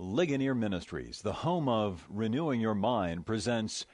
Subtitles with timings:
[0.00, 3.84] Ligonier Ministries, the home of Renewing Your Mind, presents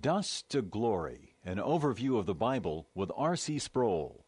[0.00, 3.58] Dust to Glory, an overview of the Bible with R.C.
[3.58, 4.26] Sproul.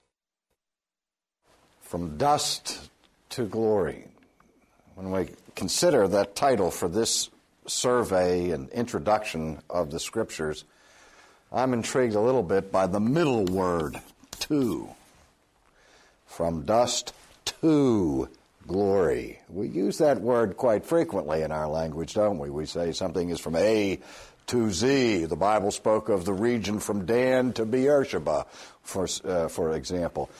[1.82, 2.88] From dust
[3.30, 4.08] to glory.
[4.94, 7.28] When we consider that title for this
[7.66, 10.64] survey and introduction of the scriptures,
[11.52, 14.00] I'm intrigued a little bit by the middle word,
[14.40, 14.88] to.
[16.26, 17.12] From dust
[17.60, 18.30] to
[18.66, 19.40] glory.
[19.48, 22.50] We use that word quite frequently in our language, don't we?
[22.50, 23.98] We say something is from A
[24.48, 25.24] to Z.
[25.24, 28.46] The Bible spoke of the region from Dan to Beersheba,
[28.82, 30.30] for, uh, for example.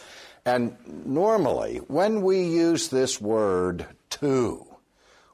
[0.45, 4.65] And normally, when we use this word to,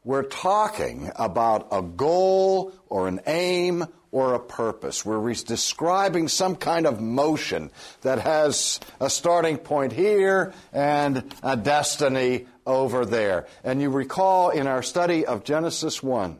[0.04, 5.04] we're talking about a goal or an aim or a purpose.
[5.04, 7.70] We're describing some kind of motion
[8.02, 13.48] that has a starting point here and a destiny over there.
[13.64, 16.38] And you recall in our study of Genesis 1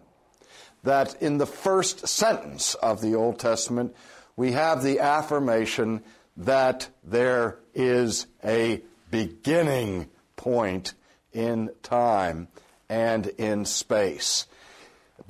[0.84, 3.96] that in the first sentence of the Old Testament,
[4.36, 6.02] we have the affirmation
[6.36, 10.94] that there is a beginning point
[11.32, 12.48] in time
[12.88, 14.46] and in space.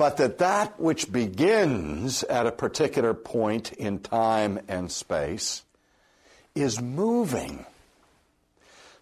[0.02, 5.62] But that that which begins at a particular point in time and space
[6.56, 7.64] is moving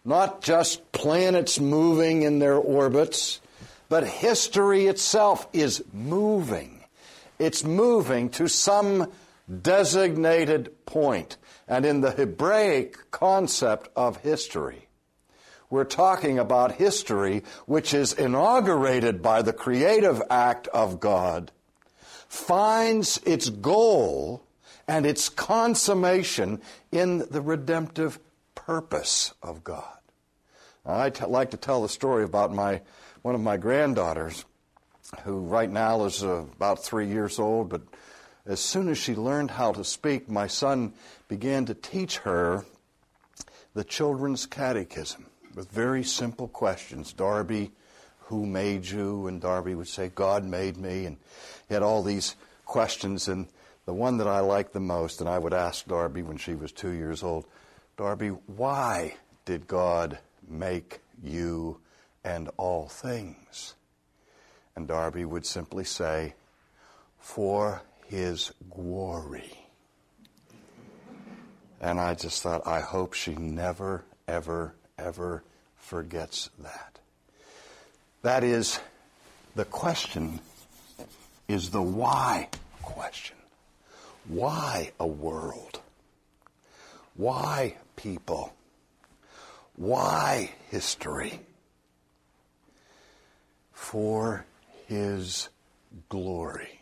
[0.05, 3.41] not just planets moving in their orbits,
[3.89, 6.85] but history itself is moving.
[7.39, 9.11] It's moving to some
[9.63, 11.39] designated point.
[11.67, 14.90] And in the Hebraic concept of history,
[15.71, 21.53] we're talking about history which is inaugurated by the creative act of God,
[22.29, 24.43] finds its goal
[24.89, 26.61] and its consummation
[26.91, 28.19] in the redemptive
[28.57, 29.85] purpose of God.
[30.85, 32.83] I t- like to tell the story about my
[33.23, 34.45] one of my granddaughters,
[35.25, 37.83] who right now is uh, about three years old, but
[38.47, 40.95] as soon as she learned how to speak, my son
[41.29, 42.65] began to teach her
[43.75, 47.13] the children's catechism with very simple questions.
[47.13, 47.73] Darby,
[48.21, 49.27] who made you?
[49.27, 51.07] And Darby would say, God made me.
[51.07, 51.17] And
[51.69, 53.29] he had all these questions.
[53.29, 53.49] And
[53.87, 56.73] the one that I liked the most, and I would ask Darby when she was
[56.73, 57.47] two years old,
[57.97, 60.19] Darby, why did God
[60.49, 61.81] make you
[62.25, 63.75] and all things?
[64.77, 66.35] And Darby would simply say,
[67.19, 69.53] For his glory.
[71.81, 75.43] And I just thought, I hope she never, ever, ever
[75.77, 76.99] forgets that.
[78.23, 78.79] That is,
[79.57, 80.41] the question
[81.49, 82.49] is the why
[82.83, 83.37] question.
[84.29, 85.81] Why a world?
[87.17, 88.55] Why people?
[89.77, 91.41] Why history?
[93.73, 94.45] For
[94.87, 95.49] His
[96.09, 96.81] glory.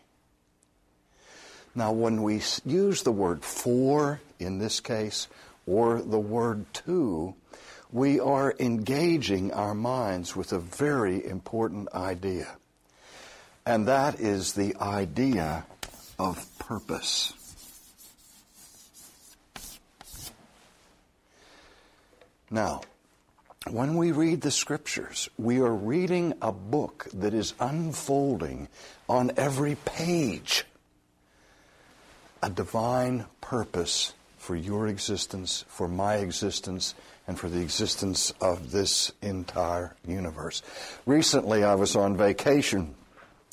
[1.73, 5.27] Now, when we use the word for in this case,
[5.65, 7.35] or the word to,
[7.91, 12.47] we are engaging our minds with a very important idea.
[13.65, 15.65] And that is the idea
[16.17, 17.33] of purpose.
[22.51, 22.81] Now,
[23.69, 28.67] when we read the scriptures, we are reading a book that is unfolding
[29.07, 30.65] on every page
[32.41, 36.95] a divine purpose for your existence, for my existence,
[37.29, 40.63] and for the existence of this entire universe.
[41.05, 42.95] Recently, I was on vacation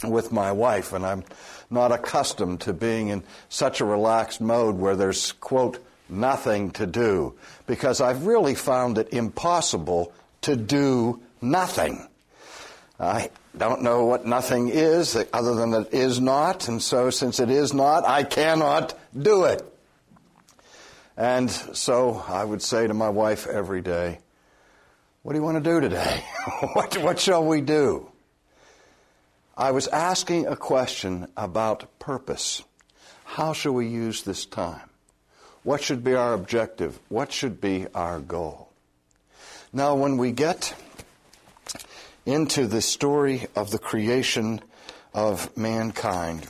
[0.02, 1.24] with my wife, and I'm
[1.68, 5.78] not accustomed to being in such a relaxed mode where there's, quote,
[6.08, 7.34] nothing to do
[7.66, 10.10] because I've really found it impossible
[10.40, 12.08] to do nothing.
[12.98, 17.50] I don't know what nothing is other than it is not, and so since it
[17.50, 19.70] is not, I cannot do it.
[21.16, 24.18] And so I would say to my wife every day,
[25.22, 26.22] What do you want to do today?
[26.74, 28.10] what, what shall we do?
[29.56, 32.62] I was asking a question about purpose.
[33.24, 34.90] How shall we use this time?
[35.62, 36.98] What should be our objective?
[37.08, 38.70] What should be our goal?
[39.72, 40.74] Now, when we get
[42.26, 44.60] into the story of the creation
[45.14, 46.46] of mankind,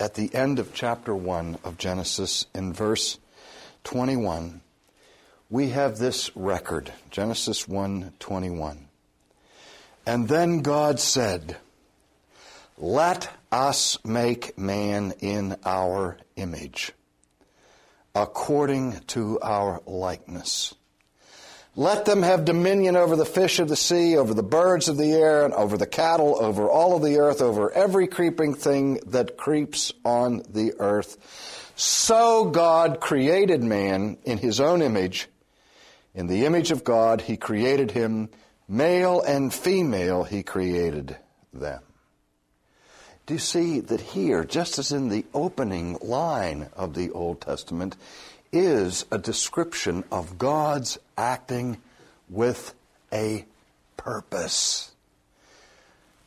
[0.00, 3.18] at the end of chapter 1 of Genesis, in verse
[3.84, 4.60] 21,
[5.50, 8.88] we have this record Genesis 1 21.
[10.06, 11.56] And then God said,
[12.78, 16.92] Let us make man in our image
[18.14, 20.74] according to our likeness,
[21.74, 25.12] Let them have dominion over the fish of the sea, over the birds of the
[25.12, 29.38] air, and over the cattle, over all of the earth, over every creeping thing that
[29.38, 31.16] creeps on the earth.
[31.74, 35.28] So God created man in his own image.
[36.14, 38.28] In the image of God, he created him.
[38.68, 41.16] Male and female, he created
[41.52, 41.82] them.
[43.26, 47.96] Do you see that here, just as in the opening line of the Old Testament,
[48.52, 51.78] is a description of God's acting
[52.28, 52.74] with
[53.12, 53.44] a
[53.96, 54.90] purpose.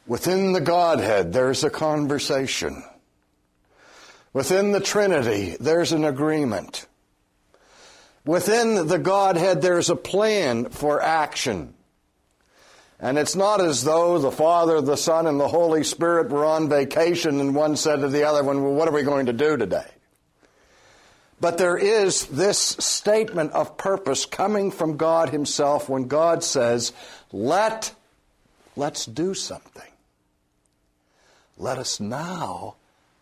[0.07, 2.83] Within the Godhead, there's a conversation.
[4.35, 6.87] Within the Trinity, there's an agreement.
[8.25, 11.73] Within the Godhead, there's a plan for action.
[12.99, 16.67] And it's not as though the Father, the Son, and the Holy Spirit were on
[16.67, 19.55] vacation and one said to the other one, Well, what are we going to do
[19.55, 19.89] today?
[21.39, 26.91] But there is this statement of purpose coming from God Himself when God says,
[27.31, 27.95] Let,
[28.75, 29.93] let's do something.
[31.57, 32.75] Let us now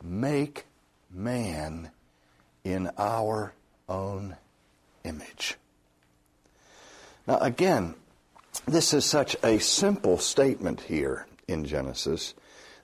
[0.04, 0.66] make
[1.13, 1.92] man
[2.63, 3.54] in our
[3.88, 4.36] own
[5.04, 5.56] image.
[7.27, 7.95] Now, again,
[8.68, 12.33] this is such a simple statement here in Genesis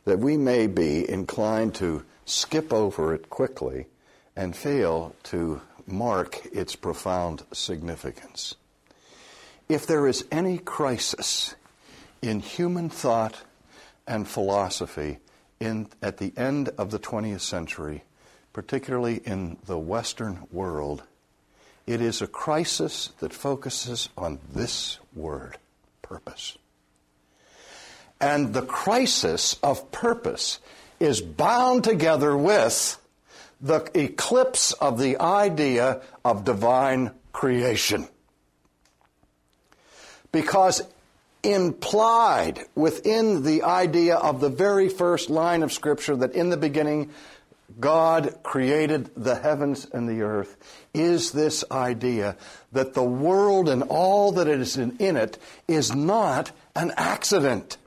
[0.06, 3.88] that we may be inclined to skip over it quickly
[4.36, 8.56] and fail to mark its profound significance.
[9.68, 11.56] If there is any crisis
[12.22, 13.42] in human thought
[14.08, 15.20] and philosophy
[15.60, 18.04] in, at the end of the 20th century,
[18.54, 21.04] particularly in the Western world,
[21.88, 25.58] it is a crisis that focuses on this word
[26.02, 26.58] purpose.
[28.22, 30.60] And the crisis of purpose
[31.00, 33.00] is bound together with
[33.62, 38.08] the eclipse of the idea of divine creation.
[40.32, 40.82] Because
[41.44, 47.10] implied within the idea of the very first line of Scripture that in the beginning
[47.78, 50.58] God created the heavens and the earth
[50.94, 52.36] is this idea
[52.72, 55.38] that the world and all that is in it
[55.68, 57.78] is not an accident,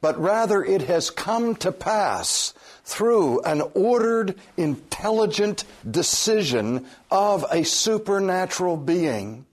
[0.00, 2.54] but rather it has come to pass
[2.84, 9.46] through an ordered, intelligent decision of a supernatural being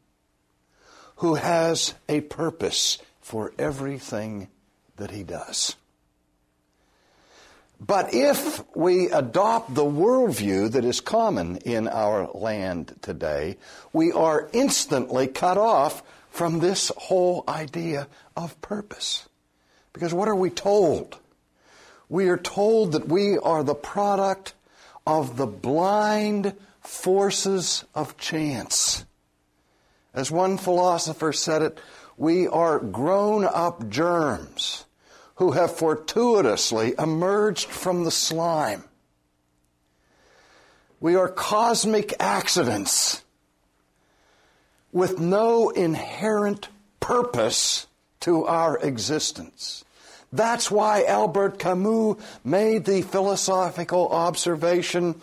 [1.17, 4.47] who has a purpose for everything
[4.97, 5.75] that he does.
[7.79, 13.57] But if we adopt the worldview that is common in our land today,
[13.93, 19.29] we are instantly cut off from this whole idea of purpose.
[19.93, 21.17] Because what are we told?
[22.09, 24.53] We are told that we are the product
[25.07, 29.05] of the blind forces of chance.
[30.13, 31.79] As one philosopher said it,
[32.17, 34.85] we are grown up germs
[35.39, 38.83] who have fortuitously emerged from the slime.
[40.99, 43.23] We are cosmic accidents
[44.91, 46.67] with no inherent
[46.99, 47.87] purpose
[48.19, 49.85] to our existence.
[50.31, 55.15] That's why Albert Camus made the philosophical observation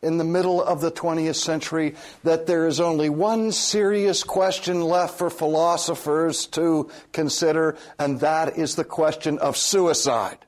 [0.00, 5.18] in the middle of the 20th century that there is only one serious question left
[5.18, 10.38] for philosophers to consider, and that is the question of suicide.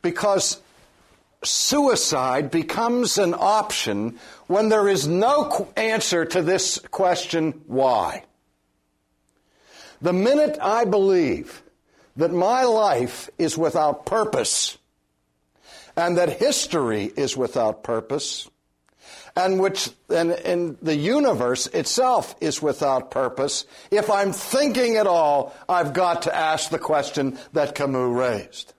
[0.00, 0.60] Because
[1.44, 8.24] suicide becomes an option when there is no answer to this question, why?
[10.02, 11.62] The minute I believe
[12.16, 14.76] that my life is without purpose
[15.96, 18.50] and that history is without purpose
[19.36, 25.54] and which and, and the universe itself is without purpose, if I'm thinking at all,
[25.68, 28.74] I've got to ask the question that Camus raised.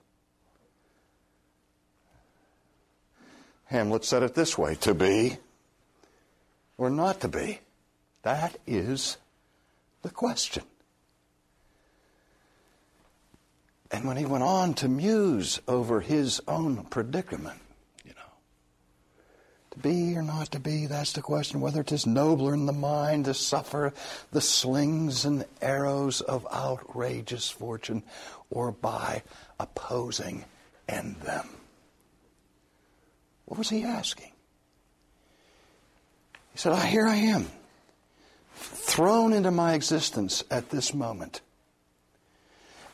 [3.64, 5.38] Hamlet said it this way to be
[6.78, 7.60] or not to be.
[8.22, 9.16] That is
[10.02, 10.62] the question.
[13.94, 17.60] And when he went on to muse over his own predicament,
[18.04, 18.32] you know,
[19.70, 21.60] to be or not to be, that's the question.
[21.60, 23.94] Whether it is nobler in the mind to suffer
[24.32, 28.02] the slings and arrows of outrageous fortune
[28.50, 29.22] or by
[29.60, 30.44] opposing
[30.88, 31.48] end them.
[33.44, 34.32] What was he asking?
[36.50, 37.46] He said, ah, Here I am,
[38.56, 41.42] thrown into my existence at this moment.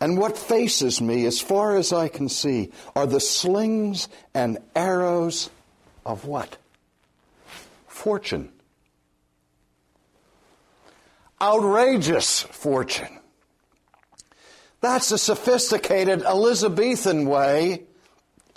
[0.00, 5.50] And what faces me, as far as I can see, are the slings and arrows
[6.06, 6.56] of what?
[7.86, 8.50] Fortune.
[11.40, 13.18] outrageous fortune.
[14.80, 17.84] That's a sophisticated Elizabethan way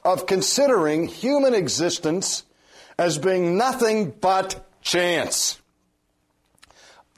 [0.03, 2.43] of considering human existence
[2.97, 5.59] as being nothing but chance.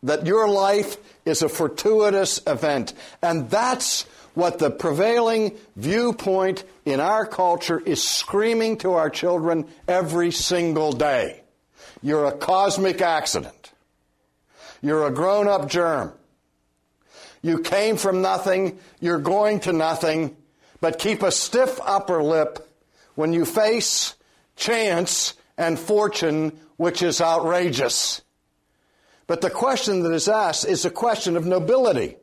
[0.03, 2.93] That your life is a fortuitous event.
[3.21, 4.05] And that's
[4.35, 11.41] what the prevailing viewpoint in our culture is screaming to our children every single day.
[12.01, 13.71] You're a cosmic accident.
[14.81, 16.13] You're a grown up germ.
[17.41, 20.35] You came from nothing, you're going to nothing,
[20.81, 22.67] but keep a stiff upper lip
[23.15, 24.15] when you face
[24.55, 28.21] chance and fortune, which is outrageous.
[29.27, 32.17] But the question that is asked is a question of nobility,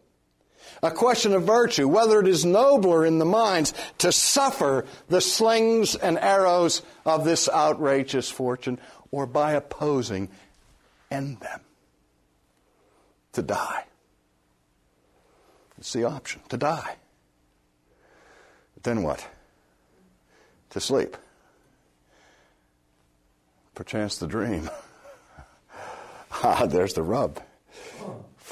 [0.83, 5.95] a question of virtue, whether it is nobler in the minds to suffer the slings
[5.95, 8.81] and arrows of this outrageous fortune,
[9.13, 10.29] or by opposing,
[11.11, 11.61] end them,
[13.33, 13.85] to die.
[15.79, 16.97] It's the option to die.
[18.75, 19.27] But then what?
[20.71, 21.17] To sleep.
[23.75, 24.69] Perchance the dream.
[26.43, 27.41] ah, there's the rub.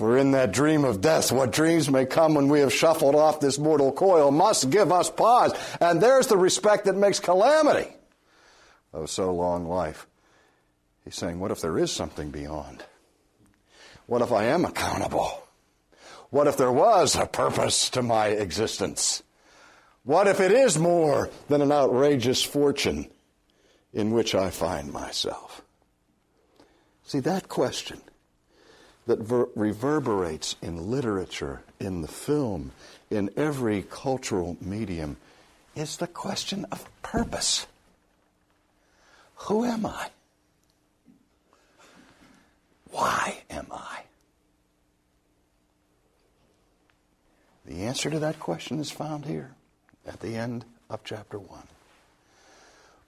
[0.00, 3.38] For in that dream of death, what dreams may come when we have shuffled off
[3.38, 5.52] this mortal coil must give us pause.
[5.78, 7.86] And there's the respect that makes calamity
[8.94, 10.06] of so long life.
[11.04, 12.82] He's saying, what if there is something beyond?
[14.06, 15.46] What if I am accountable?
[16.30, 19.22] What if there was a purpose to my existence?
[20.04, 23.10] What if it is more than an outrageous fortune
[23.92, 25.60] in which I find myself?
[27.04, 28.00] See, that question
[29.06, 32.72] that ver- reverberates in literature, in the film,
[33.10, 35.16] in every cultural medium
[35.74, 37.66] is the question of purpose.
[39.34, 40.10] Who am I?
[42.90, 44.02] Why am I?
[47.64, 49.52] The answer to that question is found here
[50.06, 51.62] at the end of chapter 1.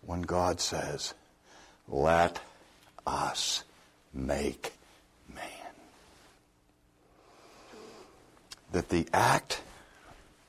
[0.03, 1.15] When God says,
[1.89, 2.41] Let
[3.07, 3.65] us
[4.15, 4.73] make
[5.29, 5.43] man.
[8.73, 9.63] That the act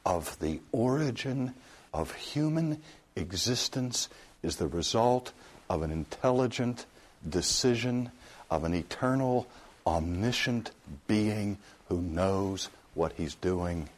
[0.05, 1.53] of the origin
[1.93, 2.81] of human
[3.15, 4.09] existence
[4.41, 5.31] is the result
[5.69, 6.85] of an intelligent
[7.27, 8.11] decision
[8.49, 9.47] of an eternal,
[9.85, 10.71] omniscient
[11.07, 11.57] being
[11.89, 13.89] who knows what he's doing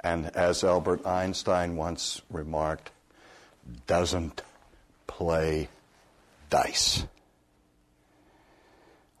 [0.00, 2.90] and as Albert Einstein once remarked,
[3.86, 4.42] doesn't
[5.06, 5.68] play
[6.50, 7.04] dice.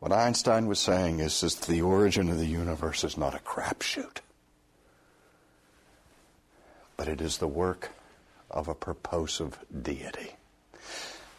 [0.00, 4.18] What Einstein was saying is, that the origin of the universe is not a crapshoot,
[6.96, 7.90] but it is the work
[8.50, 10.36] of a purposive deity.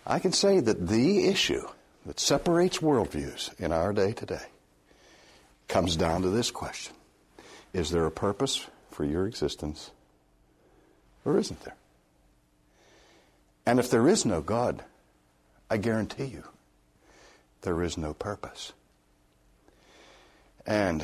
[0.05, 1.67] I can say that the issue
[2.05, 4.47] that separates worldviews in our day today
[5.67, 6.95] comes down to this question
[7.73, 9.91] Is there a purpose for your existence,
[11.23, 11.75] or isn't there?
[13.65, 14.83] And if there is no God,
[15.69, 16.43] I guarantee you,
[17.61, 18.73] there is no purpose.
[20.65, 21.03] And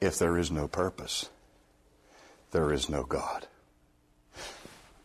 [0.00, 1.28] if there is no purpose,
[2.52, 3.46] there is no God.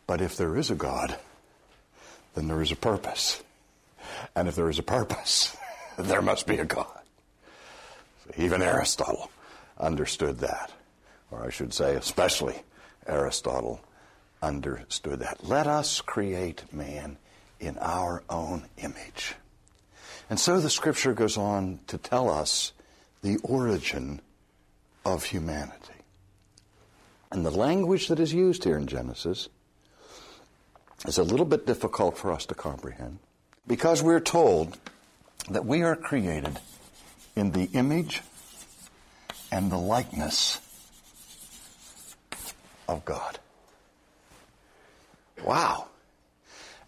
[0.08, 1.18] But if there is a God,
[2.36, 3.44] then there is a purpose.
[4.36, 5.56] And if there is a purpose,
[5.98, 7.02] there must be a God.
[8.38, 9.32] Even Aristotle
[9.80, 10.72] understood that.
[11.32, 12.62] Or I should say, especially
[13.08, 13.82] Aristotle
[14.42, 15.44] understood that.
[15.44, 17.18] Let us create man
[17.66, 19.36] in our own image.
[20.30, 22.72] And so the scripture goes on to tell us
[23.22, 24.22] the origin
[25.06, 25.94] of humanity.
[27.32, 29.50] And the language that is used here in Genesis
[31.08, 33.20] is a little bit difficult for us to comprehend
[33.68, 34.78] because we're told
[35.50, 36.60] that we are created
[37.36, 38.22] in the image
[39.52, 40.60] and the likeness
[42.88, 43.40] of God.
[45.44, 45.88] Wow.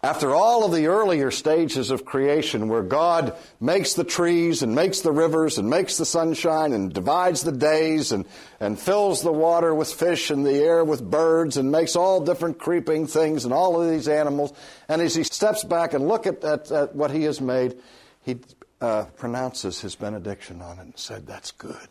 [0.00, 5.00] After all of the earlier stages of creation where God makes the trees and makes
[5.00, 8.24] the rivers and makes the sunshine and divides the days and,
[8.60, 12.60] and fills the water with fish and the air with birds and makes all different
[12.60, 14.52] creeping things and all of these animals,
[14.88, 17.76] and as he steps back and look at, at, at what he has made,
[18.22, 18.38] he
[18.80, 21.88] uh, pronounces his benediction on it and said, That's good.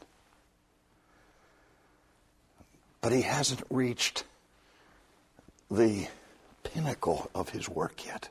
[3.02, 4.24] But he hasn't reached
[5.70, 6.08] the
[6.74, 8.30] pinnacle of his work yet.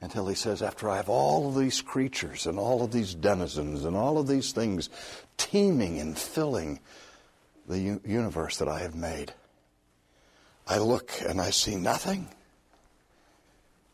[0.00, 3.84] Until he says, after I have all of these creatures and all of these denizens
[3.84, 4.90] and all of these things
[5.36, 6.80] teeming and filling
[7.66, 9.32] the u- universe that I have made,
[10.66, 12.28] I look and I see nothing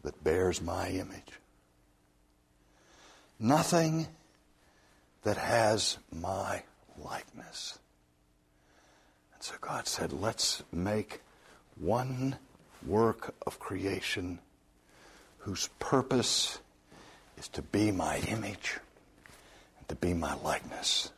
[0.02, 1.32] that bears my image.
[3.38, 4.08] Nothing
[5.22, 6.62] that has my
[6.98, 7.78] likeness.
[9.34, 11.20] And so God said, let's make
[11.76, 12.36] one
[12.86, 14.38] work of creation
[15.38, 16.58] whose purpose
[17.38, 18.78] is to be my image
[19.78, 21.10] and to be my likeness.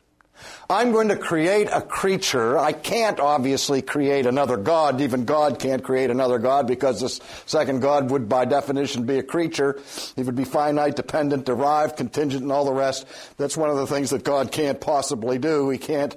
[0.69, 2.57] I'm going to create a creature.
[2.57, 4.99] I can't obviously create another God.
[5.01, 9.23] Even God can't create another God because this second God would by definition be a
[9.23, 9.79] creature.
[10.15, 13.05] He would be finite, dependent, derived, contingent, and all the rest.
[13.37, 15.69] That's one of the things that God can't possibly do.
[15.69, 16.15] He can't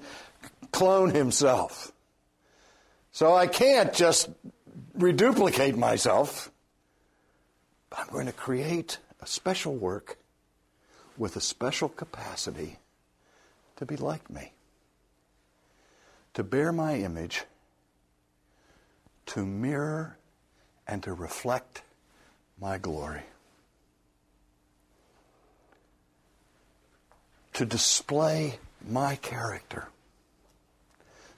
[0.73, 1.93] clone himself.
[3.13, 4.29] So I can't just
[4.97, 6.51] reduplicate myself.
[7.97, 10.19] I'm going to create a special work
[11.17, 12.79] with a special capacity
[13.77, 14.53] to be like me,
[16.35, 17.45] to bear my image,
[19.27, 20.19] to mirror
[20.87, 21.83] and to reflect
[22.61, 23.23] my glory,
[27.55, 29.89] to display my character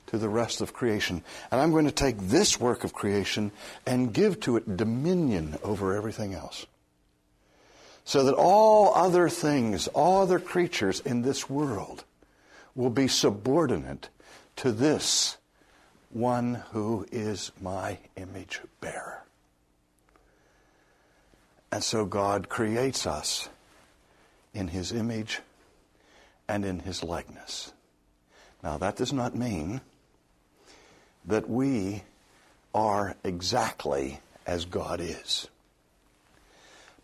[0.09, 1.23] to the rest of creation.
[1.51, 3.53] And I'm going to take this work of creation
[3.87, 6.67] and give to it dominion over everything else.
[8.05, 12.05] So that all other things, all other creatures in this world
[12.75, 14.09] will be subordinate
[14.57, 15.37] to this
[16.11, 19.25] one who is my image bearer.
[21.71, 23.51] And so God creates us
[24.55, 25.41] in his image
[26.49, 27.73] and in his likeness.
[28.63, 29.83] Now, that does not mean
[31.29, 32.03] that we
[32.75, 35.49] are exactly as God is.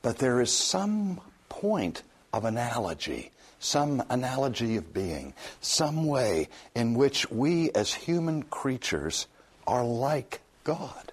[0.02, 2.02] But there is some point
[2.33, 3.31] of analogy
[3.64, 9.26] some analogy of being, some way in which we as human creatures
[9.66, 11.12] are like God.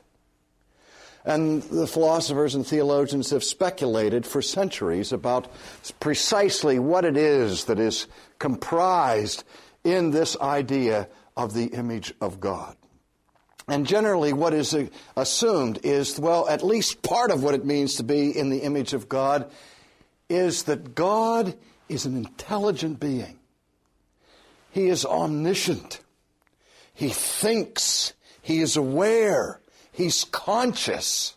[1.23, 5.47] And the philosophers and theologians have speculated for centuries about
[5.99, 8.07] precisely what it is that is
[8.39, 9.43] comprised
[9.83, 12.75] in this idea of the image of God.
[13.67, 14.75] And generally, what is
[15.15, 18.93] assumed is, well, at least part of what it means to be in the image
[18.93, 19.49] of God
[20.29, 21.55] is that God
[21.87, 23.39] is an intelligent being.
[24.71, 25.99] He is omniscient.
[26.93, 28.13] He thinks.
[28.41, 29.59] He is aware.
[29.91, 31.35] He's conscious.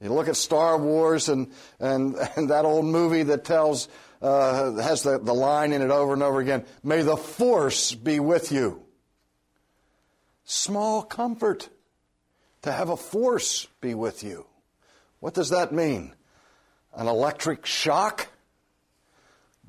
[0.00, 3.88] You look at Star Wars and, and, and that old movie that tells,
[4.20, 8.20] uh, has the, the line in it over and over again May the Force be
[8.20, 8.82] with you.
[10.52, 11.68] Small comfort
[12.62, 14.46] to have a force be with you.
[15.20, 16.12] What does that mean?
[16.92, 18.26] An electric shock?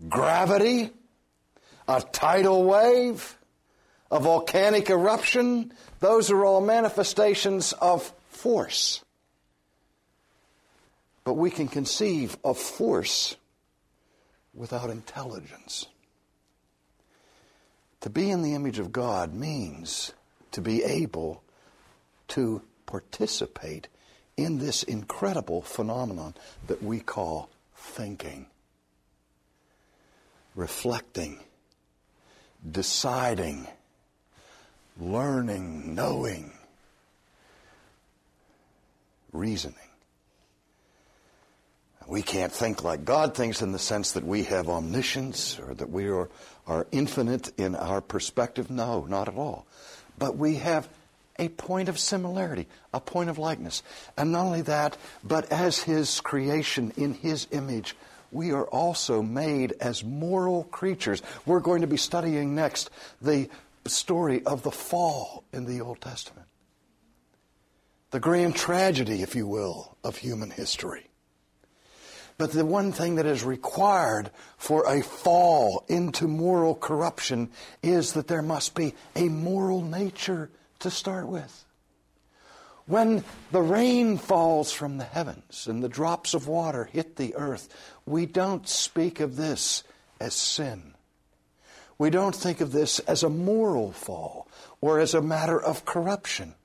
[0.10, 0.90] gravity,
[1.88, 3.38] a tidal wave,
[4.10, 9.04] a volcanic eruption, those are all manifestations of force.
[11.24, 13.36] But we can conceive of force
[14.54, 15.86] without intelligence.
[18.02, 20.12] To be in the image of God means
[20.52, 21.44] to be able
[22.30, 23.88] to participate
[24.38, 26.34] in this incredible phenomenon
[26.68, 28.48] that we call thinking
[30.56, 31.40] reflecting,
[32.70, 33.68] deciding,
[35.00, 36.52] learning, knowing,
[39.32, 39.78] reasoning.
[42.08, 45.90] We can't think like God thinks in the sense that we have omniscience or that
[45.90, 46.30] we are,
[46.68, 48.70] are infinite in our perspective.
[48.70, 49.66] No, not at all.
[50.22, 50.88] But we have
[51.40, 53.82] a point of similarity, a point of likeness.
[54.16, 57.96] And not only that, but as His creation in His image,
[58.32, 61.24] we are also made as moral creatures.
[61.48, 63.50] We're going to be studying next the
[63.88, 66.46] story of the fall in the Old Testament.
[68.12, 71.08] The grand tragedy, if you will, of human history.
[72.42, 77.52] But the one thing that is required for a fall into moral corruption
[77.84, 80.50] is that there must be a moral nature
[80.80, 81.66] to start with.
[82.88, 87.70] When the rain falls from the heavens and the drops of water hit the earth,
[88.08, 89.84] we don't speak of this
[90.20, 90.96] as sin.
[92.00, 94.48] We don't think of this as a moral fall
[94.82, 96.56] or as a matter of corruption.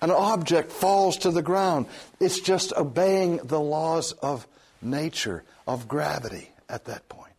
[0.00, 1.86] An object falls to the ground.
[2.20, 4.46] It's just obeying the laws of
[4.82, 7.32] nature, of gravity at that point.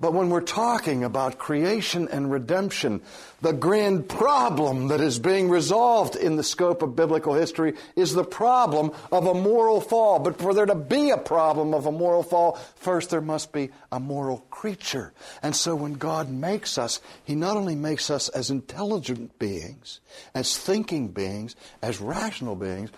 [0.00, 3.00] But when we're talking about creation and redemption,
[3.40, 8.24] the grand problem that is being resolved in the scope of biblical history is the
[8.24, 10.18] problem of a moral fall.
[10.18, 13.70] But for there to be a problem of a moral fall, first there must be
[13.92, 15.12] a moral creature.
[15.44, 20.00] And so when God makes us, He not only makes us as intelligent beings,
[20.34, 22.90] as thinking beings, as rational beings,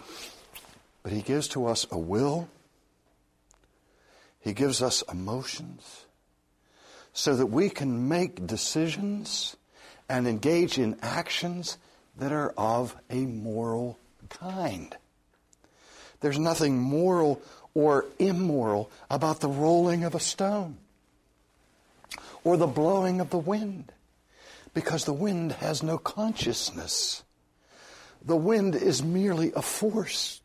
[1.03, 2.49] but He gives to us a will,
[4.47, 6.05] He gives us emotions.
[7.13, 9.57] so that we can make decisions
[10.09, 11.79] and engage in actions
[12.17, 14.95] that are of a moral kind.
[16.21, 17.43] There's nothing moral
[17.75, 20.77] or immoral about the rolling of a stone
[22.45, 23.91] or the blowing of the wind
[24.75, 27.25] because the wind has no consciousness.
[28.23, 30.41] The wind is merely a force.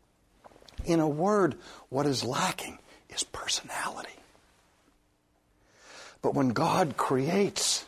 [0.86, 1.56] In a word,
[1.90, 2.80] what is lacking
[3.12, 4.10] is personality.
[6.22, 7.86] But when God creates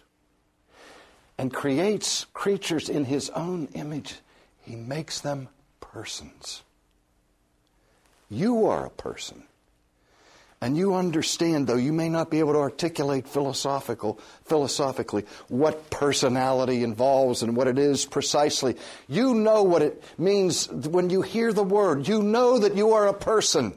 [1.37, 4.15] and creates creatures in his own image,
[4.61, 6.63] he makes them persons.
[8.29, 9.43] You are a person.
[10.61, 16.83] And you understand, though you may not be able to articulate philosophical, philosophically what personality
[16.83, 18.77] involves and what it is precisely.
[19.09, 22.07] You know what it means when you hear the word.
[22.07, 23.73] You know that you are a person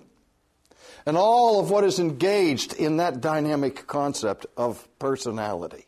[1.07, 5.87] and all of what is engaged in that dynamic concept of personality.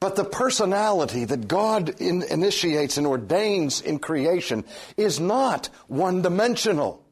[0.00, 4.64] But the personality that God in, initiates and ordains in creation
[4.96, 7.04] is not one dimensional.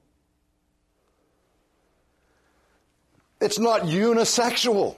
[3.40, 4.96] It's not unisexual.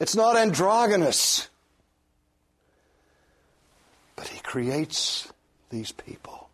[0.00, 1.48] It's not androgynous.
[4.16, 5.30] But He creates
[5.68, 6.48] these people,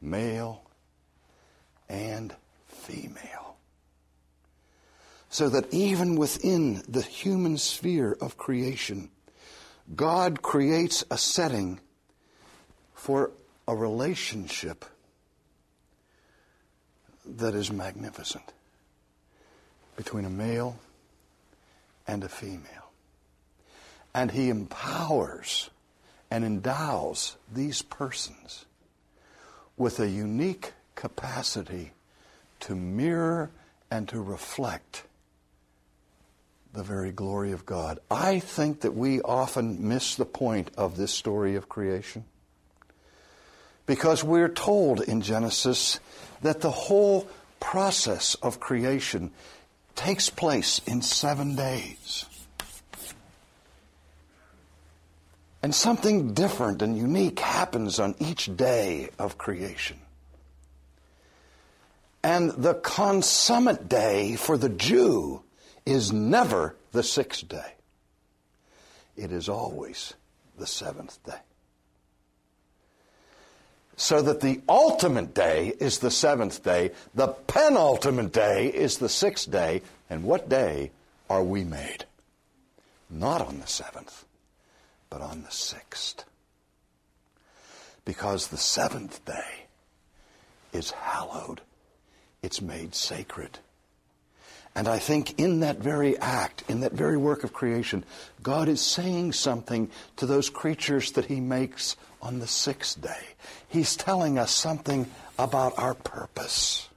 [0.00, 0.61] male
[1.92, 2.34] and
[2.66, 3.56] female.
[5.28, 9.10] So that even within the human sphere of creation,
[9.94, 11.80] God creates a setting
[12.94, 13.30] for
[13.68, 14.84] a relationship
[17.24, 18.52] that is magnificent
[19.96, 20.78] between a male
[22.06, 22.90] and a female.
[24.14, 25.70] And he empowers
[26.30, 28.64] and endows these persons
[29.76, 31.92] with a unique capacity
[32.60, 33.50] to mirror
[33.90, 35.04] and to reflect
[36.72, 37.98] the very glory of God.
[38.10, 42.24] I think that we often miss the point of this story of creation.
[43.84, 46.00] Because we're told in Genesis
[46.40, 47.28] that the whole
[47.60, 49.30] process of creation
[49.94, 52.24] takes place in seven days.
[55.62, 59.98] And something different and unique happens on each day of creation.
[62.22, 65.42] And the consummate day for the Jew
[65.84, 67.74] is never the sixth day.
[69.16, 70.14] It is always
[70.58, 71.40] the seventh day.
[73.96, 79.50] So that the ultimate day is the seventh day, the penultimate day is the sixth
[79.50, 80.90] day, and what day
[81.28, 82.04] are we made?
[83.10, 84.24] Not on the seventh,
[85.10, 86.24] but on the sixth.
[88.04, 89.66] Because the seventh day
[90.72, 91.60] is hallowed
[92.42, 93.58] it's made sacred.
[94.74, 98.04] And I think in that very act, in that very work of creation,
[98.42, 103.22] God is saying something to those creatures that He makes on the sixth day.
[103.68, 105.06] He's telling us something
[105.38, 106.88] about our purpose.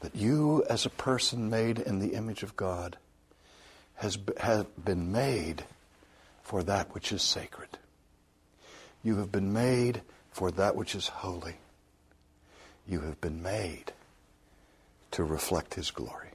[0.00, 2.96] That you, as a person made in the image of God,
[3.96, 5.62] has, has been made
[6.42, 7.68] for that which is sacred.
[9.04, 11.56] You have been made for that which is holy
[12.86, 13.92] you have been made
[15.12, 16.30] to reflect His glory.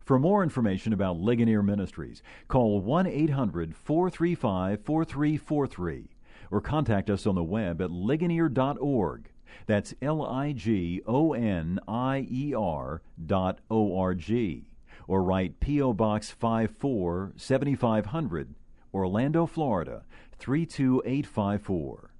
[0.00, 6.08] For more information about Ligonier Ministries, call 1 800 435 4343
[6.50, 9.30] or contact us on the web at ligonier.org.
[9.66, 14.68] That's L I G O N I E R dot O R G.
[15.08, 15.92] Or write P.O.
[15.92, 18.54] Box 54 7500,
[18.92, 20.02] Orlando, Florida
[20.38, 22.10] 32854.